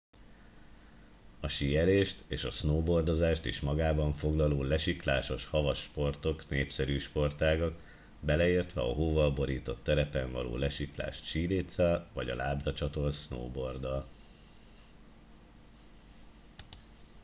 [1.39, 7.75] a síelést és a snowboardozást is magában foglaló lesiklásos havas sportok népszerű sportágak
[8.19, 14.07] beleértve a hóval borított terepen való lesiklást síléccel vagy a lábra csatolt snowboarddal